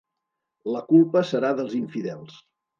La 0.77 0.81
culpa 0.87 1.23
serà 1.33 1.53
dels 1.63 1.79
infidels. 1.85 2.45